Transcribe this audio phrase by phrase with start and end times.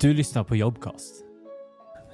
[0.00, 1.14] Du lyssnar på Jobcast.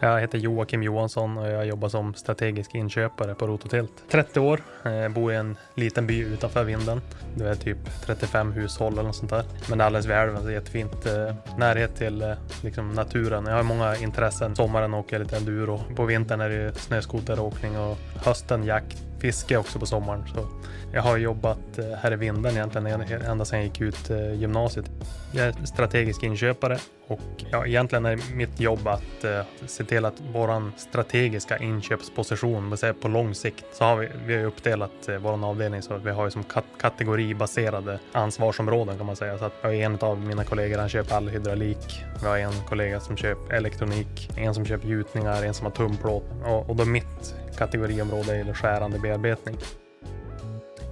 [0.01, 3.93] Jag heter Joakim Johansson och jag jobbar som strategisk inköpare på Rototilt.
[4.11, 7.01] 30 år, eh, bor i en liten by utanför vinden.
[7.37, 9.45] Det är typ 35 hushåll eller något sånt där.
[9.69, 11.07] Men det är alldeles vid älven, så det är jättefint.
[11.07, 13.47] Eh, närhet till eh, liksom, naturen.
[13.47, 14.57] Jag har många intressen.
[14.57, 15.81] Sommaren åker jag lite enduro.
[15.97, 19.03] På vintern är det snöskoteråkning och hösten jakt.
[19.25, 20.25] Fiske också på sommaren.
[20.35, 20.47] Så
[20.93, 24.91] jag har jobbat eh, här i Vinden egentligen ända sedan jag gick ut eh, gymnasiet.
[25.33, 27.21] Jag är strategisk inköpare och
[27.51, 33.09] ja, egentligen är mitt jobb att eh, se till att våran strategiska inköpsposition, säga på
[33.09, 36.45] lång sikt, så har vi, vi har uppdelat vår avdelning så att vi har som
[36.45, 39.39] kat kategoribaserade ansvarsområden kan man säga.
[39.39, 42.05] Så att jag är en av mina kollegor, han köper all hydraulik.
[42.23, 46.25] Vi har en kollega som köper elektronik, en som köper gjutningar, en som har tumplåt
[46.45, 49.57] och, och då mitt kategoriområde eller skärande bearbetning.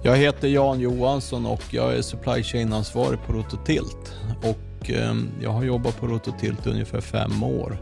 [0.03, 4.13] Jag heter Jan Johansson och jag är supply chain-ansvarig på Rototilt.
[4.43, 7.77] Och ehm, jag har jobbat på Rototilt i ungefär fem år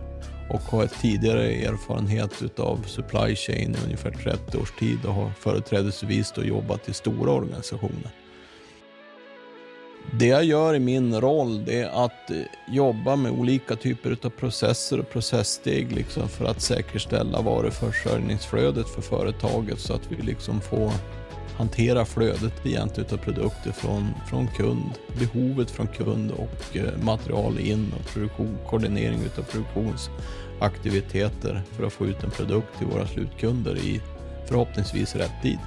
[0.50, 6.31] och har tidigare erfarenhet av supply chain i ungefär 30 års tid och har företrädesvis
[6.36, 8.11] då jobbat i stora organisationer.
[10.14, 14.30] Det jag gör i min roll det är att eh, jobba med olika typer av
[14.30, 20.92] processer och processsteg liksom för att säkerställa varuförsörjningsflödet för företaget så att vi liksom får
[21.58, 27.94] hantera flödet egentligen av produkter från, från kund, behovet från kund och eh, material in
[28.00, 34.02] och produktion, koordinering av produktionsaktiviteter för att få ut en produkt till våra slutkunder i
[34.48, 35.59] förhoppningsvis rätt tid.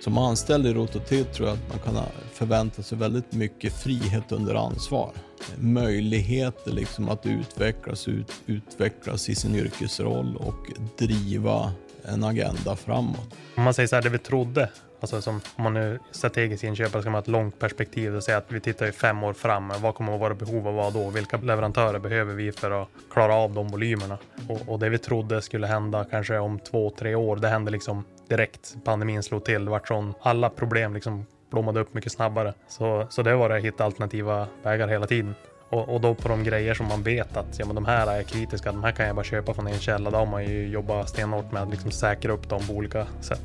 [0.00, 4.54] Som anställd i Rototill tror jag att man kan förvänta sig väldigt mycket frihet under
[4.54, 5.12] ansvar.
[5.58, 10.66] Möjligheter liksom att utvecklas, ut, utvecklas i sin yrkesroll och
[10.98, 11.72] driva
[12.04, 13.34] en agenda framåt.
[13.56, 14.68] Om man säger så här, det vi trodde,
[15.00, 18.36] alltså som om man nu strategiskt inköpare ska man ha ett långt perspektiv och säga
[18.36, 19.72] att vi tittar ju fem år fram.
[19.78, 21.10] Vad kommer våra vara behov av vad då?
[21.10, 24.18] Vilka leverantörer behöver vi för att klara av de volymerna?
[24.48, 28.04] Och, och det vi trodde skulle hända kanske om två, tre år, det hände liksom
[28.28, 28.76] direkt.
[28.84, 32.54] Pandemin slog till, det vart sån, alla problem liksom blommade upp mycket snabbare.
[32.68, 35.34] Så, så det var det att hitta alternativa vägar hela tiden.
[35.70, 38.22] Och, och, då på de grejer som man vet att ja, men de här är
[38.22, 40.10] kritiska, de här kan jag bara köpa från en källa.
[40.10, 43.42] Då har man ju jobbat stenhårt med att liksom säkra upp dem på olika sätt.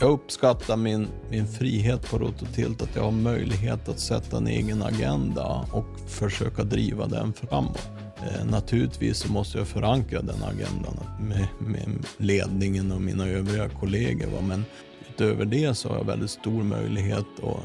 [0.00, 4.82] Jag uppskattar min, min frihet på Rototilt, att jag har möjlighet att sätta en egen
[4.82, 7.88] agenda och försöka driva den framåt.
[8.16, 14.26] Eh, naturligtvis så måste jag förankra den agendan med, med ledningen och mina övriga kollegor.
[14.26, 14.40] Va?
[14.40, 14.64] Men
[15.08, 17.64] utöver det så har jag väldigt stor möjlighet att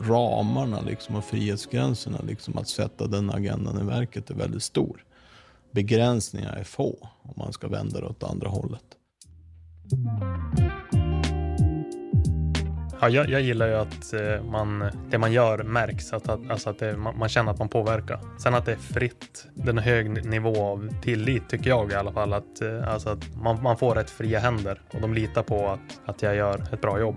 [0.00, 5.04] ramarna liksom och frihetsgränserna liksom att sätta den agendan i verket är väldigt stor.
[5.70, 8.84] Begränsningar är få om man ska vända det åt andra hållet.
[13.00, 16.70] Ja, jag, jag, gillar ju att eh, man, det man gör märks, att, att, alltså
[16.70, 18.20] att det, man, man, känner att man påverkar.
[18.38, 22.32] Sen att det är fritt, den hög nivå av tillit tycker jag i alla fall.
[22.32, 26.00] Att, eh, alltså att man, man får rätt fria händer och de litar på att,
[26.04, 27.16] att jag gör ett bra jobb.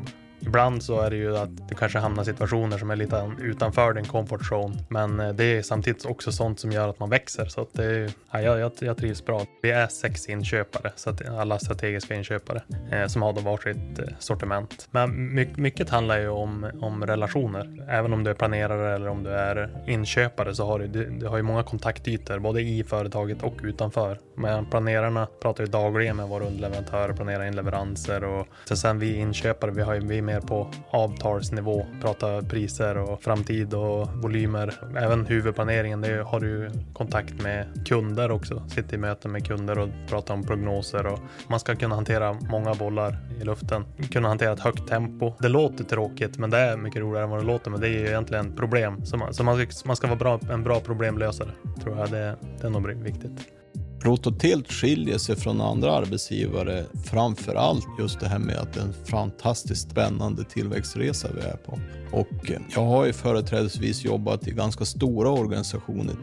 [0.49, 3.93] Ibland så är det ju att du kanske hamnar i situationer som är lite utanför
[3.93, 4.75] din comfort zone.
[4.89, 7.45] Men eh, det är samtidigt också sånt som gör att man växer.
[7.45, 9.45] Så att det är, ja, jag, jag trivs bra.
[9.61, 12.61] Vi är sex inköpare, så att alla strategiska inköpare
[12.91, 14.87] eh, som har då varsitt eh, sortiment.
[14.91, 17.85] Men mycket, mycket handlar ju om, om relationer.
[17.89, 21.27] Även om du är planerare eller om du är inköpare så har du, du, du
[21.27, 24.19] har ju många kontaktytor både i företaget och utanför.
[24.35, 29.71] Men planerarna pratar ju dagligen med våra underleverantörer, planerar in leveranser och sen vi inköpare,
[29.71, 34.73] vi har ju vi mer på avtalsnivå, prata priser och framtid och volymer.
[34.97, 38.63] Även huvudplaneringen, det har du kontakt med kunder också.
[38.67, 42.73] Sitter i möten med kunder och pratar om prognoser och man ska kunna hantera många
[42.73, 43.85] bollar i luften.
[44.11, 45.33] Kunna hantera ett högt tempo.
[45.39, 47.71] Det låter tråkigt, men det är mycket roligare än vad det låter.
[47.71, 49.05] Men det är ju egentligen problem.
[49.05, 51.49] Så man, så man, man ska vara bra, en bra problemlösare,
[51.83, 52.11] tror jag.
[52.11, 53.58] Det, det är nog viktigt.
[54.01, 58.83] Rototilt skiljer sig från andra arbetsgivare framför allt just det här med att det är
[58.83, 61.79] en fantastiskt spännande tillväxtresa vi är på.
[62.11, 66.15] Och eh, jag har ju företrädesvis jobbat i ganska stora organisationer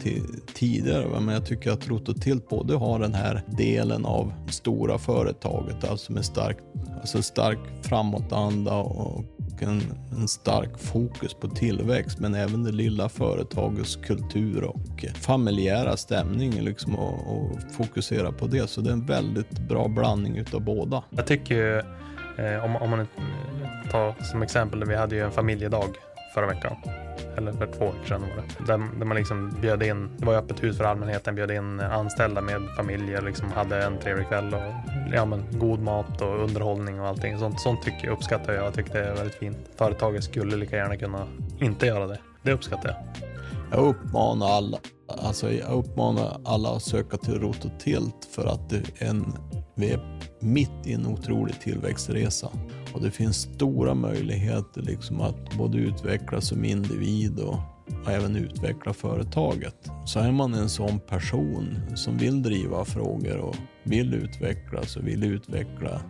[0.55, 6.13] tidigare, men jag tycker att Rototilt både har den här delen av stora företaget, alltså
[6.13, 6.59] med stark,
[7.01, 9.25] alltså stark framåtanda och
[9.63, 9.83] en,
[10.13, 16.97] en stark fokus på tillväxt men även det lilla företagets kultur och familjära stämning liksom
[16.97, 18.71] och, och fokusera på det.
[18.71, 21.03] Så det är en väldigt bra blandning utav båda.
[21.11, 21.79] Jag tycker
[22.39, 23.07] eh, om, om man
[23.91, 25.89] tar som exempel, vi hade ju en familjedag
[26.35, 26.77] förra veckan
[27.37, 28.73] eller för två år sedan var det.
[28.73, 32.41] Där, där, man liksom bjöd in, det var öppet hus för allmänheten, bjöd in anställda
[32.41, 34.61] med familjer, liksom hade en trevlig kväll och
[35.15, 37.39] ja, men, god mat och underhållning och allting.
[37.39, 38.65] Sånt, sånt tycker, uppskattar jag.
[38.65, 39.59] Jag tycker det är väldigt fint.
[39.77, 41.27] Företaget skulle lika gärna kunna
[41.61, 42.19] inte göra det.
[42.43, 42.97] Det uppskattar jag.
[43.71, 44.79] Jag uppmanar alla,
[45.09, 49.35] alltså jag uppmanar alla att söka till Rototilt för att det är en,
[49.75, 52.51] vi är mitt i en otrolig tillväxtresa.
[52.93, 57.59] Och det finns stora möjligheter liksom att både utvecklas som individ och,
[58.05, 59.91] och även utveckla företaget.
[60.07, 65.25] Så är man en sån person som vill driva frågor och vill utvecklas och vill
[65.25, 66.01] utveckla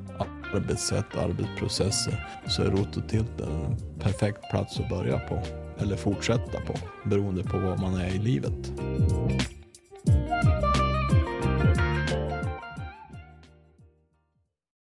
[0.55, 5.43] arbetssätt, arbetsprocesser så är Rototilt en perfekt plats att börja på
[5.78, 6.75] eller fortsätta på
[7.05, 8.73] beroende på var man är i livet.